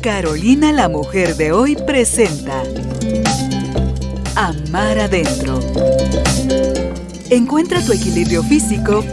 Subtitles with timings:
[0.00, 2.62] Carolina la Mujer de hoy presenta
[4.34, 5.60] Amar Adentro.
[7.28, 9.04] Encuentra tu equilibrio físico,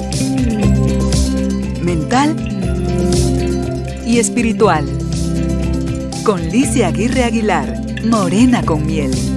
[1.82, 2.36] mental
[4.06, 4.86] y espiritual.
[6.24, 9.37] Con Licia Aguirre Aguilar, Morena con Miel.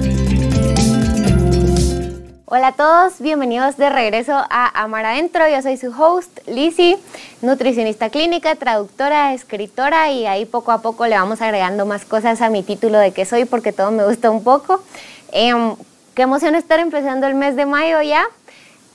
[2.53, 5.47] Hola a todos, bienvenidos de regreso a Amar Adentro.
[5.47, 6.97] Yo soy su host, Lizzy,
[7.41, 12.49] nutricionista clínica, traductora, escritora y ahí poco a poco le vamos agregando más cosas a
[12.49, 14.83] mi título de que soy porque todo me gusta un poco.
[15.31, 15.77] Em,
[16.13, 18.25] qué emoción estar empezando el mes de mayo ya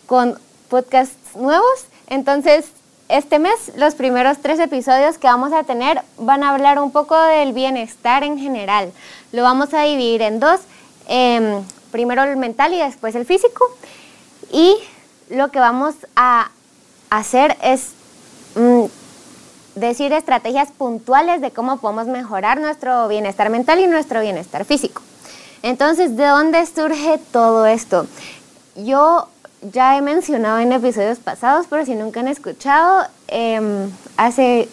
[0.05, 0.39] con
[0.69, 1.87] podcasts nuevos.
[2.09, 2.67] Entonces,
[3.09, 7.19] este mes los primeros tres episodios que vamos a tener van a hablar un poco
[7.19, 8.93] del bienestar en general.
[9.33, 10.61] Lo vamos a dividir en dos.
[11.09, 11.65] Em,
[11.97, 13.65] primero el mental y después el físico.
[14.53, 14.77] Y
[15.31, 16.51] lo que vamos a
[17.09, 17.93] hacer es
[18.55, 18.85] mm,
[19.77, 25.01] decir estrategias puntuales de cómo podemos mejorar nuestro bienestar mental y nuestro bienestar físico.
[25.63, 28.07] Entonces, ¿de dónde surge todo esto?
[28.75, 29.29] Yo
[29.63, 34.69] ya he mencionado en episodios pasados, pero si nunca han escuchado, em, hace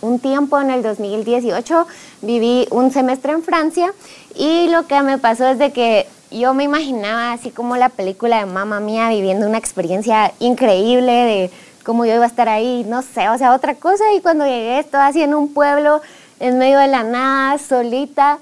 [0.00, 1.86] un tiempo, en el 2018,
[2.22, 3.92] viví un semestre en Francia
[4.34, 8.38] y lo que me pasó es de que yo me imaginaba así como la película
[8.38, 11.50] de Mamma Mía viviendo una experiencia increíble de
[11.84, 14.04] cómo yo iba a estar ahí, no sé, o sea, otra cosa.
[14.14, 16.02] Y cuando llegué, estaba así en un pueblo,
[16.40, 18.38] en medio de la nada, solita,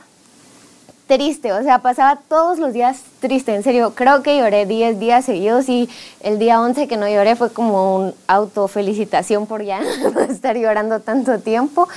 [1.07, 5.25] triste, o sea, pasaba todos los días triste, en serio, creo que lloré 10 días
[5.25, 5.89] seguidos y
[6.21, 9.81] el día 11 que no lloré fue como un autofelicitación por ya
[10.29, 11.89] estar llorando tanto tiempo.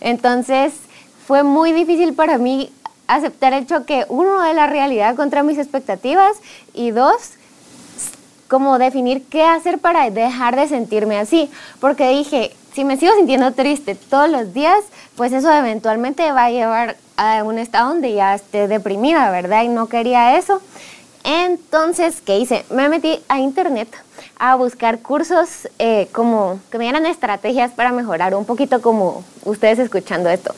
[0.00, 0.74] Entonces,
[1.26, 2.70] fue muy difícil para mí
[3.08, 6.36] aceptar el choque, uno, de la realidad contra mis expectativas
[6.74, 7.32] y dos,
[8.46, 11.50] como definir qué hacer para dejar de sentirme así.
[11.80, 14.78] Porque dije, si me sigo sintiendo triste todos los días,
[15.16, 19.64] pues eso eventualmente va a llevar a un estado donde ya esté deprimida, ¿verdad?
[19.64, 20.62] Y no quería eso.
[21.24, 22.64] Entonces, ¿qué hice?
[22.70, 23.88] Me metí a internet
[24.38, 29.78] a buscar cursos eh, como que me dieran estrategias para mejorar un poquito como ustedes
[29.78, 30.54] escuchando esto.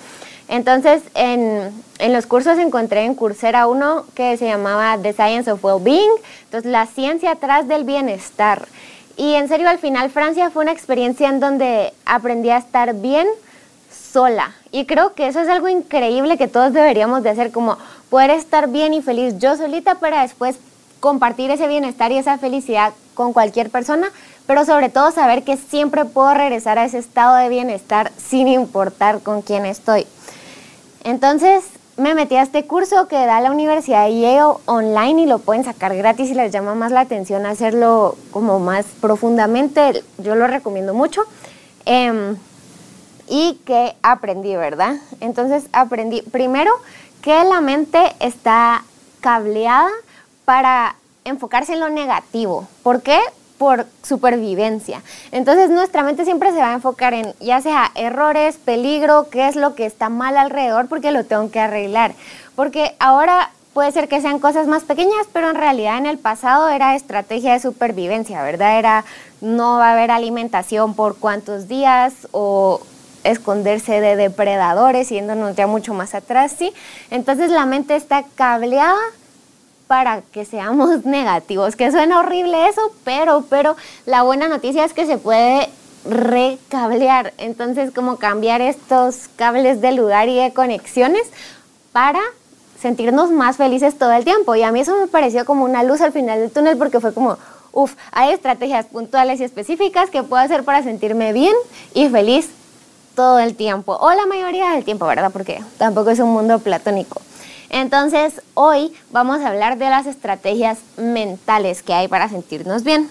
[0.50, 1.72] Entonces, en,
[2.12, 6.10] los cursos encontré en Coursera uno que se llamaba The Science of Well-Being,
[6.46, 8.66] entonces la ciencia atrás del bienestar.
[9.16, 13.28] Y en serio, al final Francia fue una experiencia en donde aprendí a estar bien
[13.92, 14.52] sola.
[14.72, 17.78] Y creo que eso es algo increíble que todos deberíamos de hacer, como
[18.08, 20.56] poder estar bien y feliz yo solita para después
[20.98, 24.08] compartir ese bienestar y esa felicidad con cualquier persona,
[24.48, 29.20] pero sobre todo saber que siempre puedo regresar a ese estado de bienestar sin importar
[29.20, 30.08] con quién estoy.
[31.04, 31.64] Entonces
[31.96, 35.64] me metí a este curso que da la Universidad de Yale online y lo pueden
[35.64, 40.02] sacar gratis y les llama más la atención hacerlo como más profundamente.
[40.18, 41.22] Yo lo recomiendo mucho.
[41.84, 42.36] Em,
[43.28, 44.96] y que aprendí, ¿verdad?
[45.20, 46.72] Entonces aprendí primero
[47.22, 48.84] que la mente está
[49.20, 49.88] cableada
[50.44, 52.66] para enfocarse en lo negativo.
[52.82, 53.18] ¿Por qué?
[53.60, 55.02] Por supervivencia.
[55.32, 59.54] Entonces nuestra mente siempre se va a enfocar en ya sea errores, peligro, qué es
[59.54, 62.14] lo que está mal alrededor porque lo tengo que arreglar.
[62.56, 66.70] Porque ahora puede ser que sean cosas más pequeñas, pero en realidad en el pasado
[66.70, 68.78] era estrategia de supervivencia, ¿verdad?
[68.78, 69.04] Era
[69.42, 72.80] no va a haber alimentación por cuántos días o
[73.24, 76.72] esconderse de depredadores, yéndonos ya mucho más atrás, ¿sí?
[77.10, 78.96] Entonces la mente está cableada
[79.90, 83.74] para que seamos negativos, que suena horrible eso, pero, pero
[84.06, 85.68] la buena noticia es que se puede
[86.08, 91.24] recablear, entonces como cambiar estos cables de lugar y de conexiones
[91.90, 92.20] para
[92.80, 94.54] sentirnos más felices todo el tiempo.
[94.54, 97.12] Y a mí eso me pareció como una luz al final del túnel porque fue
[97.12, 97.36] como,
[97.72, 101.56] uff, hay estrategias puntuales y específicas que puedo hacer para sentirme bien
[101.94, 102.48] y feliz
[103.16, 105.32] todo el tiempo, o la mayoría del tiempo, ¿verdad?
[105.32, 107.20] Porque tampoco es un mundo platónico.
[107.70, 113.08] Entonces, hoy vamos a hablar de las estrategias mentales que hay para sentirnos bien,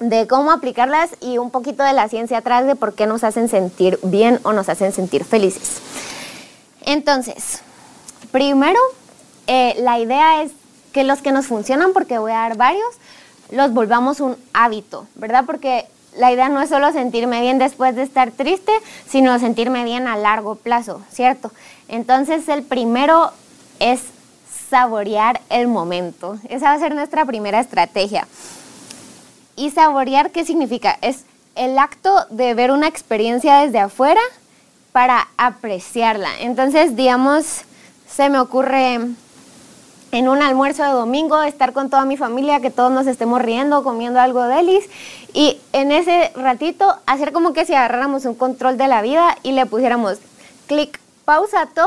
[0.00, 3.48] de cómo aplicarlas y un poquito de la ciencia atrás de por qué nos hacen
[3.48, 5.80] sentir bien o nos hacen sentir felices.
[6.82, 7.60] Entonces,
[8.32, 8.80] primero,
[9.46, 10.50] eh, la idea es
[10.92, 12.88] que los que nos funcionan, porque voy a dar varios,
[13.52, 15.44] los volvamos un hábito, ¿verdad?
[15.46, 18.72] Porque la idea no es solo sentirme bien después de estar triste,
[19.08, 21.52] sino sentirme bien a largo plazo, ¿cierto?
[21.86, 23.30] Entonces el primero
[23.80, 24.02] es
[24.70, 26.38] saborear el momento.
[26.48, 28.28] Esa va a ser nuestra primera estrategia.
[29.56, 30.96] ¿Y saborear qué significa?
[31.02, 31.24] Es
[31.56, 34.20] el acto de ver una experiencia desde afuera
[34.92, 36.28] para apreciarla.
[36.38, 37.62] Entonces, digamos,
[38.08, 39.00] se me ocurre
[40.12, 43.84] en un almuerzo de domingo estar con toda mi familia, que todos nos estemos riendo,
[43.84, 44.88] comiendo algo delis
[45.32, 49.52] y en ese ratito hacer como que si agarráramos un control de la vida y
[49.52, 50.18] le pusiéramos
[50.66, 50.99] clic
[51.30, 51.86] pausa todo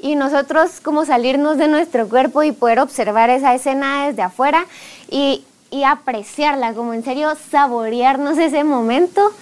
[0.00, 4.66] y nosotros como salirnos de nuestro cuerpo y poder observar esa escena desde afuera
[5.08, 9.32] y, y apreciarla, como en serio saborearnos ese momento.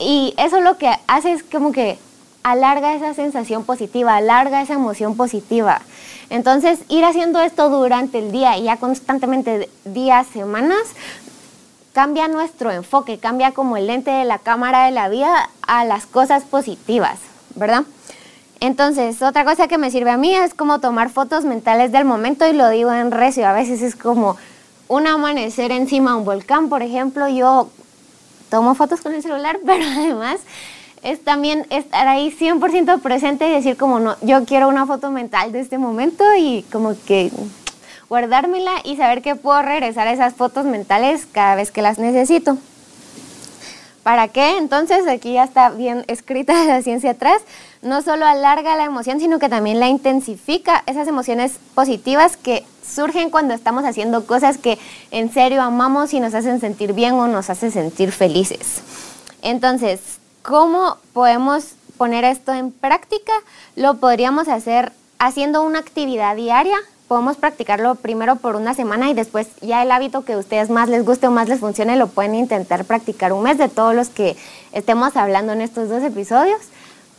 [0.00, 1.98] Y eso lo que hace es como que
[2.44, 5.82] alarga esa sensación positiva, alarga esa emoción positiva.
[6.28, 10.94] Entonces, ir haciendo esto durante el día y ya constantemente días, semanas,
[11.92, 16.06] cambia nuestro enfoque, cambia como el lente de la cámara de la vida a las
[16.06, 17.18] cosas positivas,
[17.56, 17.82] ¿verdad?
[18.60, 22.46] Entonces, otra cosa que me sirve a mí es como tomar fotos mentales del momento
[22.46, 24.36] y lo digo en recio, a veces es como
[24.86, 27.70] un amanecer encima de un volcán, por ejemplo, yo
[28.50, 30.40] tomo fotos con el celular, pero además
[31.02, 35.52] es también estar ahí 100% presente y decir como no, yo quiero una foto mental
[35.52, 37.30] de este momento y como que
[38.10, 42.58] guardármela y saber que puedo regresar a esas fotos mentales cada vez que las necesito.
[44.02, 44.56] ¿Para qué?
[44.56, 47.42] Entonces, aquí ya está bien escrita la ciencia atrás,
[47.82, 53.30] no solo alarga la emoción, sino que también la intensifica, esas emociones positivas que surgen
[53.30, 54.78] cuando estamos haciendo cosas que
[55.10, 58.82] en serio amamos y nos hacen sentir bien o nos hacen sentir felices.
[59.42, 60.00] Entonces,
[60.42, 63.32] ¿cómo podemos poner esto en práctica?
[63.76, 66.76] Lo podríamos hacer haciendo una actividad diaria
[67.10, 70.88] podemos practicarlo primero por una semana y después ya el hábito que a ustedes más
[70.88, 74.10] les guste o más les funcione lo pueden intentar practicar un mes de todos los
[74.10, 74.36] que
[74.70, 76.60] estemos hablando en estos dos episodios.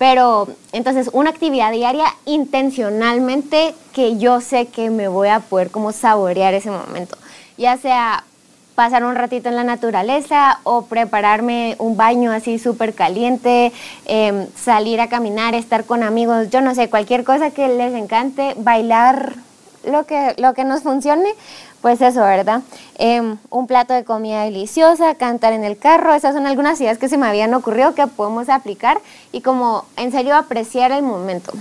[0.02, 5.92] Pero entonces una actividad diaria intencionalmente que yo sé que me voy a poder como
[5.92, 7.20] saborear ese momento.
[7.56, 8.24] Ya sea
[8.74, 13.74] pasar un ratito en la naturaleza o prepararme un baño así súper caliente,
[14.06, 18.56] em, salir a caminar, estar con amigos, yo no sé, cualquier cosa que les encante,
[18.58, 19.36] bailar
[19.86, 21.30] lo que, lo que nos funcione,
[21.82, 22.62] pues eso, ¿verdad?
[22.96, 27.10] Em, un plato de comida deliciosa, cantar en el carro, esas son algunas ideas que
[27.10, 29.00] se me habían ocurrido que podemos aplicar
[29.32, 31.52] y como en serio apreciar el momento.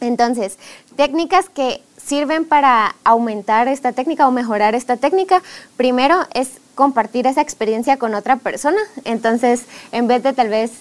[0.00, 0.58] Entonces,
[0.96, 5.42] técnicas que sirven para aumentar esta técnica o mejorar esta técnica,
[5.76, 8.80] primero es compartir esa experiencia con otra persona.
[9.04, 10.72] Entonces, en vez de tal vez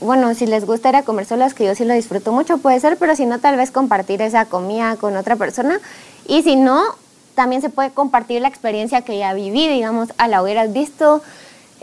[0.00, 2.78] bueno, si les gusta ir a comer solas, que yo sí lo disfruto mucho, puede
[2.78, 5.80] ser, pero si no, tal vez compartir esa comida con otra persona.
[6.26, 6.84] Y si no,
[7.38, 11.22] también se puede compartir la experiencia que ya viví, digamos, a la hubieras visto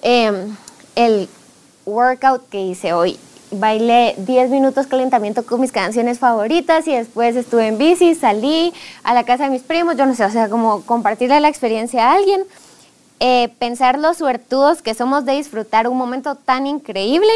[0.02, 0.54] em,
[0.98, 1.30] el
[1.86, 3.18] workout que hice hoy.
[3.52, 8.74] Bailé 10 minutos calentamiento con mis canciones favoritas y después estuve en bici, salí
[9.06, 12.10] a la casa de mis primos, yo no sé, o sea, como compartirle la experiencia
[12.10, 12.44] a alguien.
[13.22, 17.32] Eh, pensar los suertudos que somos de disfrutar un momento tan increíble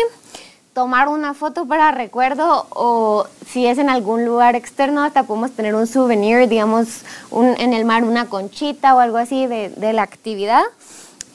[0.80, 5.76] tomar una foto para recuerdo o si es en algún lugar externo, hasta podemos tener
[5.76, 7.02] un souvenir, digamos,
[7.34, 10.62] en el mar una conchita o algo así de, de la actividad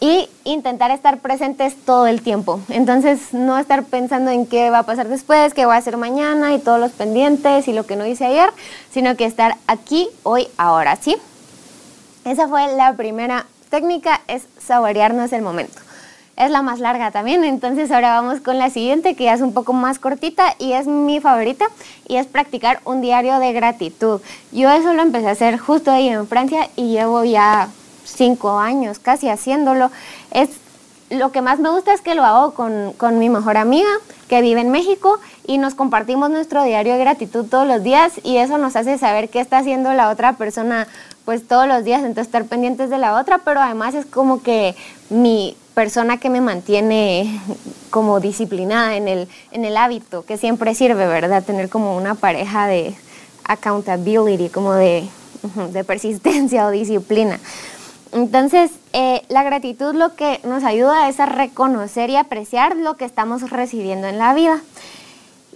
[0.01, 2.59] y intentar estar presentes todo el tiempo.
[2.71, 6.55] Entonces, no estar pensando en qué va a pasar después, qué voy a hacer mañana
[6.55, 8.49] y todos los pendientes y lo que no hice ayer,
[8.93, 11.19] sino que estar aquí, hoy, ahora, ¿sí?
[12.25, 15.83] Esa fue la primera técnica, es saborearnos el momento
[16.37, 17.45] es la más larga también.
[17.45, 20.87] Entonces ahora vamos con la siguiente, que ya es un poco más cortita y es
[20.87, 21.67] mi favorita,
[22.07, 24.21] y es practicar un diario de gratitud.
[24.53, 27.69] Yo eso lo empecé a hacer justo ahí en Francia y llevo ya
[28.05, 29.91] cinco años casi haciéndolo.
[30.31, 30.51] Es
[31.11, 33.89] lo que más me gusta es que lo hago con, con, mi mejor amiga
[34.27, 38.39] que vive en México y nos compartimos nuestro diario de gratitud todos los días y
[38.39, 40.89] eso nos hace saber qué está haciendo la otra persona
[41.25, 44.75] pues todos los días, entonces estar pendientes de la otra, pero además es como que
[45.09, 47.41] mi persona que me mantiene
[47.91, 51.45] como disciplinada en el, en el hábito, que siempre sirve, ¿verdad?
[51.45, 52.95] Tener como una pareja de
[53.45, 55.09] accountability, como de,
[55.73, 57.39] de persistencia o disciplina.
[58.13, 63.05] Entonces, eh, la gratitud lo que nos ayuda es a reconocer y apreciar lo que
[63.05, 64.63] estamos recibiendo en la vida.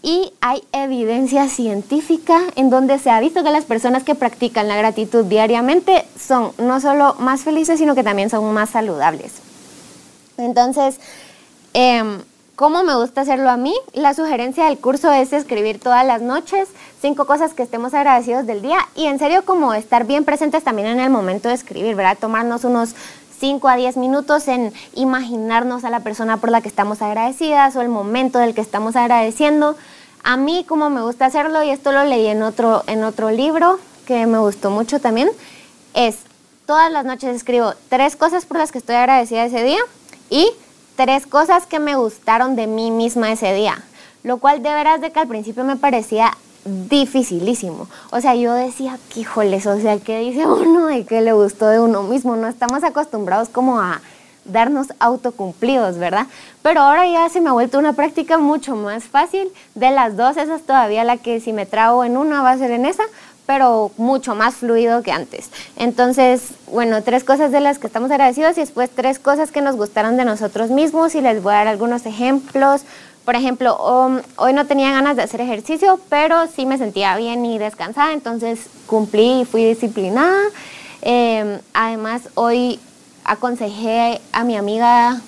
[0.03, 4.77] Y hay evidencia científica en donde se ha visto que las personas que practican la
[4.77, 9.48] gratitud diariamente son no solo más felices, sino que también son más saludables.
[10.39, 11.01] Entonces,
[11.75, 12.21] em,
[12.55, 13.75] ¿cómo me gusta hacerlo a mí?
[13.93, 16.69] La sugerencia del curso es escribir todas las noches
[17.03, 20.87] cinco cosas que estemos agradecidos del día y en serio como estar bien presentes también
[20.89, 22.19] en el momento de escribir, ¿verdad?
[22.19, 22.95] Tomarnos unos
[23.41, 27.81] 5 a 10 minutos en imaginarnos a la persona por la que estamos agradecidas o
[27.81, 29.77] el momento del que estamos agradeciendo.
[30.25, 33.79] A mí como me gusta hacerlo, y esto lo leí en otro, en otro libro
[34.07, 35.31] que me gustó mucho también,
[35.95, 36.19] es
[36.67, 39.81] todas las noches escribo tres cosas por las que estoy agradecida ese día
[40.31, 40.51] y
[40.97, 43.83] tres cosas que me gustaron de mí misma ese día.
[44.23, 47.89] Lo cual de veras de que al principio me parecía dificilísimo.
[48.11, 51.81] O sea, yo decía, híjoles, o sea, ¿qué dice uno de qué le gustó de
[51.81, 52.37] uno mismo?
[52.37, 54.01] No estamos acostumbrados como a
[54.45, 56.27] darnos autocumplidos, ¿verdad?
[56.63, 59.49] Pero ahora ya se me ha vuelto una práctica mucho más fácil.
[59.75, 62.59] De las dos, esa es todavía la que si me trago en una va a
[62.59, 63.05] ser en esa,
[63.49, 65.49] pero mucho más fluido que antes.
[65.77, 69.75] Entonces, bueno, tres cosas de las que estamos agradecidos y después tres cosas que nos
[69.75, 72.83] gustaron de nosotros mismos y les voy a dar algunos ejemplos.
[73.25, 77.43] Por ejemplo, um, hoy no tenía ganas de hacer ejercicio, pero sí me sentía bien
[77.47, 80.43] y descansada, entonces cumplí y fui disciplinada.
[81.01, 82.79] Em, además, hoy
[83.25, 85.23] aconsejé a mi amiga,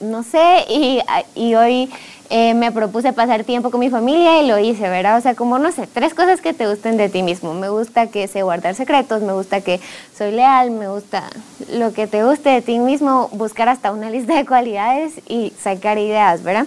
[0.00, 1.00] no sé, y,
[1.34, 1.90] y hoy
[2.32, 5.18] eh, me propuse pasar tiempo con mi familia y lo hice, ¿verdad?
[5.18, 7.54] O sea, como no sé, tres cosas que te gusten de ti mismo.
[7.54, 9.80] Me gusta que sé guardar secretos, me gusta que
[10.16, 11.24] soy leal, me gusta
[11.72, 15.98] lo que te guste de ti mismo, buscar hasta una lista de cualidades y sacar
[15.98, 16.66] ideas, ¿verdad?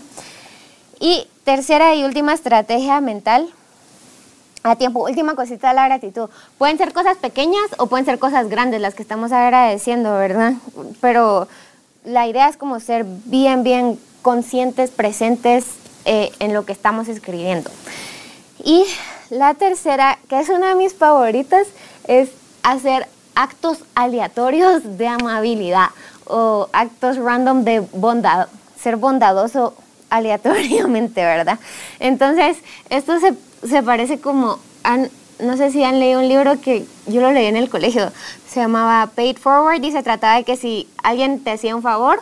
[0.99, 3.47] Y tercera y última estrategia mental
[4.63, 5.03] a tiempo.
[5.03, 6.29] Última cosita de la gratitud.
[6.57, 10.53] Pueden ser cosas pequeñas o pueden ser cosas grandes las que estamos agradeciendo, ¿verdad?
[10.99, 11.47] Pero
[12.03, 15.65] la idea es como ser bien, bien conscientes, presentes
[16.05, 17.69] eh, en lo que estamos escribiendo.
[18.63, 18.85] Y
[19.29, 21.67] la tercera, que es una de mis favoritas,
[22.07, 22.29] es
[22.63, 25.87] hacer actos aleatorios de amabilidad
[26.25, 28.47] o actos random de bondad,
[28.79, 29.75] ser bondadoso
[30.09, 31.59] aleatoriamente, ¿verdad?
[31.99, 32.57] Entonces,
[32.89, 33.33] esto se,
[33.67, 34.59] se parece como,
[35.39, 38.11] no sé si han leído un libro que yo lo leí en el colegio,
[38.49, 42.21] se llamaba Paid Forward y se trataba de que si alguien te hacía un favor,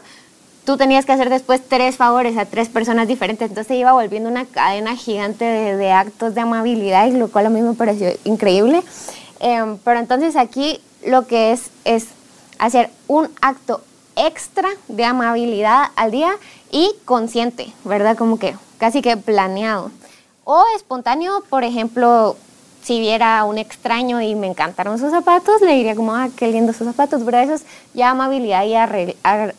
[0.66, 3.50] tú tenías que hacer después tres favores a tres personas diferentes.
[3.50, 7.62] Entonces iba volviendo una cadena gigante de, actos de amabilidad, y lo cual a mí
[7.62, 8.84] me pareció increíble.
[9.40, 12.08] Em, pero entonces aquí lo que es es
[12.60, 13.82] hacer un acto
[14.16, 16.32] extra de amabilidad al día
[16.72, 18.16] y consciente, ¿verdad?
[18.16, 19.92] Como que casi que planeado.
[20.44, 22.36] O espontáneo, por ejemplo,
[22.84, 26.48] si viera a un extraño y me encantaron sus zapatos, le diría como, ah, qué
[26.48, 27.44] lindo sus zapatos, ¿verdad?
[27.44, 28.76] Eso es ya amabilidad y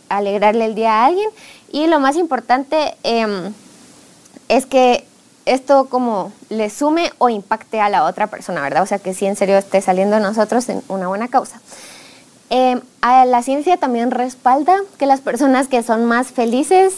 [0.09, 1.31] alegrarle el día a alguien.
[1.71, 3.53] Y lo más importante em,
[4.49, 5.07] es que
[5.47, 8.83] esto como le sume o impacte a la otra persona, ¿verdad?
[8.83, 11.61] O sea, que sí en serio esté saliendo nosotros en una buena causa.
[12.51, 16.95] Em, la ciencia también respalda que las personas que son más felices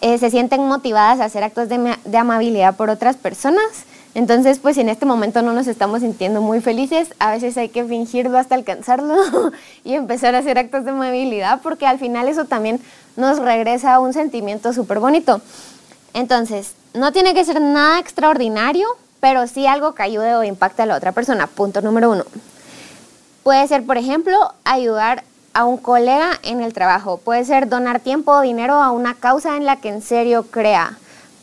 [0.00, 4.88] eh, se sienten motivadas a hacer actos de amabilidad por otras personas entonces, pues en
[4.88, 9.14] este momento no nos estamos sintiendo muy felices, a veces hay que fingirlo hasta alcanzarlo
[9.84, 12.80] y empezar a hacer actos de movilidad porque al final eso también
[13.16, 15.40] nos regresa a un sentimiento súper bonito.
[16.12, 18.88] Entonces, no tiene que ser nada extraordinario,
[19.20, 21.46] pero sí algo que ayude o impacte a la otra persona.
[21.46, 22.24] Punto número uno.
[23.44, 25.22] Puede ser, por ejemplo, ayudar
[25.54, 27.18] a un colega en el trabajo.
[27.18, 30.98] Puede ser donar tiempo o dinero a una causa en la que en serio crea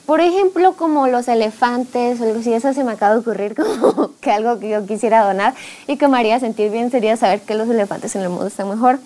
[0.07, 4.11] por ejemplo, como los elefantes o algo así, eso se me acaba de ocurrir como
[4.21, 5.53] que algo que yo quisiera donar
[5.85, 8.69] y que me haría sentir bien sería saber que los elefantes en el mundo están
[8.69, 8.99] mejor.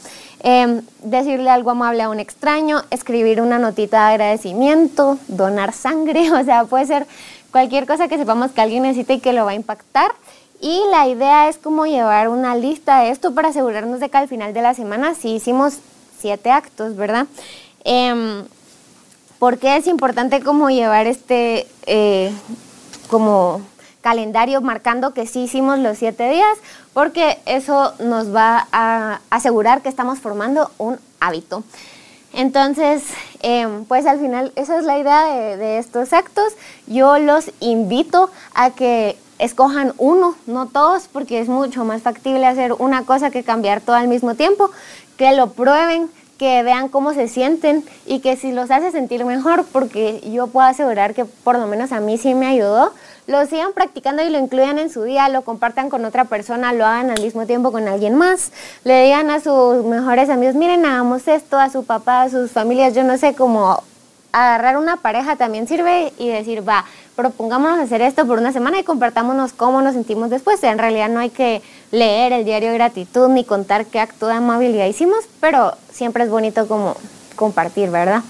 [0.43, 6.43] Em, decirle algo amable a un extraño, escribir una notita de agradecimiento, donar sangre, o
[6.43, 7.07] sea, puede ser
[7.51, 10.11] cualquier cosa que sepamos que alguien necesita y que lo va a impactar.
[10.61, 14.27] Y la idea es como llevar una lista de esto para asegurarnos de que al
[14.27, 15.79] final de la semana sí hicimos
[16.19, 17.25] siete actos, ¿verdad?
[17.85, 18.43] Eh,
[19.41, 22.31] ¿Por qué es importante como llevar este eh,
[23.09, 23.63] como
[24.01, 26.59] calendario marcando que sí hicimos los siete días?
[26.93, 31.63] Porque eso nos va a asegurar que estamos formando un hábito.
[32.33, 33.01] Entonces,
[33.39, 36.53] em, pues al final esa es la idea de, de, estos actos.
[36.85, 42.73] Yo los invito a que escojan uno, no todos, porque es mucho más factible hacer
[42.73, 44.69] una cosa que cambiar todo al mismo tiempo,
[45.17, 49.63] que lo prueben, que vean cómo se sienten y que si los hace sentir mejor,
[49.71, 52.93] porque yo puedo asegurar que por lo menos a mí sí me ayudó,
[53.27, 56.83] lo sigan practicando y lo incluyan en su día, lo compartan con otra persona, lo
[56.83, 58.51] hagan al mismo tiempo con alguien más,
[58.83, 62.95] le digan a sus mejores amigos, miren, hagamos esto, a su papá, a sus familias,
[62.95, 63.83] yo no sé, cómo
[64.31, 66.85] agarrar una pareja también sirve y decir, va,
[67.15, 70.63] propongámonos hacer esto por una semana y compartámonos cómo nos sentimos después.
[70.63, 71.61] En realidad no hay que
[71.91, 76.29] leer el diario de gratitud ni contar qué acto de amabilidad hicimos, pero siempre es
[76.29, 76.95] bonito como
[77.35, 78.23] compartir, ¿verdad?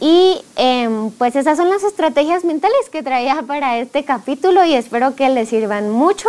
[0.00, 5.14] Y em, pues esas son las estrategias mentales que traía para este capítulo y espero
[5.14, 6.26] que les sirvan mucho.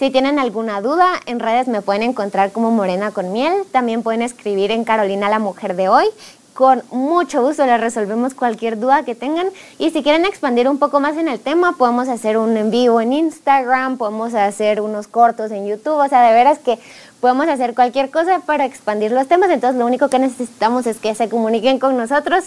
[0.00, 3.62] Si tienen alguna duda, en redes me pueden encontrar como Morena con Miel.
[3.70, 6.06] También pueden escribir en Carolina la Mujer de Hoy
[6.54, 9.48] con mucho gusto les resolvemos cualquier duda que tengan.
[9.78, 13.00] Y si quieren expandir un poco más en el tema podemos hacer un en vivo
[13.00, 16.78] en Instagram, podemos hacer unos cortos en YouTube, o sea, de veras que
[17.20, 21.14] podemos hacer cualquier cosa para expandir los temas, entonces lo único que necesitamos es que
[21.14, 22.44] se comuniquen con nosotros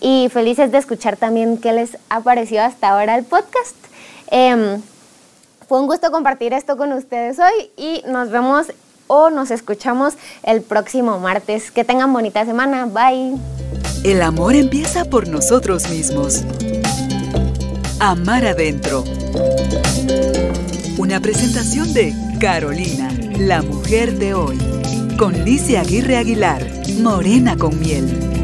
[0.00, 3.76] y felices de escuchar también qué les ha parecido hasta ahora el podcast.
[4.28, 4.80] Em,
[5.68, 8.72] fue un gusto compartir esto con ustedes hoy y nos vemos
[9.12, 10.14] o nos escuchamos
[10.44, 11.72] el próximo martes.
[11.72, 12.86] Que tengan bonita semana.
[12.86, 13.36] Bye.
[14.04, 16.44] El amor empieza por nosotros mismos.
[17.98, 19.02] Amar adentro.
[20.96, 24.58] Una presentación de Carolina, la mujer de hoy.
[25.18, 26.64] Con Licia Aguirre Aguilar,
[27.00, 28.39] Morena con miel.